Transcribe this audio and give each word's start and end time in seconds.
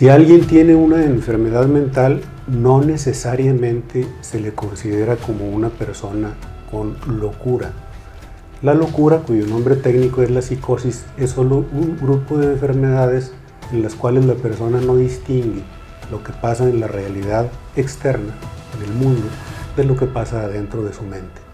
Si 0.00 0.08
alguien 0.08 0.46
tiene 0.46 0.74
una 0.74 1.04
enfermedad 1.04 1.66
mental, 1.66 2.22
no 2.46 2.80
necesariamente 2.80 4.06
se 4.22 4.40
le 4.40 4.54
considera 4.54 5.16
como 5.16 5.50
una 5.50 5.68
persona 5.68 6.32
con 6.70 6.96
locura. 7.20 7.72
La 8.62 8.72
locura, 8.72 9.18
cuyo 9.18 9.46
nombre 9.46 9.76
técnico 9.76 10.22
es 10.22 10.30
la 10.30 10.40
psicosis, 10.40 11.04
es 11.18 11.32
solo 11.32 11.66
un 11.74 11.98
grupo 12.00 12.38
de 12.38 12.46
enfermedades 12.46 13.32
en 13.72 13.82
las 13.82 13.94
cuales 13.94 14.24
la 14.24 14.36
persona 14.36 14.80
no 14.80 14.96
distingue 14.96 15.64
lo 16.10 16.24
que 16.24 16.32
pasa 16.32 16.64
en 16.64 16.80
la 16.80 16.86
realidad 16.86 17.50
externa, 17.76 18.32
en 18.78 18.90
el 18.90 18.96
mundo, 18.96 19.26
de 19.76 19.84
lo 19.84 19.98
que 19.98 20.06
pasa 20.06 20.44
adentro 20.44 20.82
de 20.82 20.94
su 20.94 21.02
mente. 21.02 21.49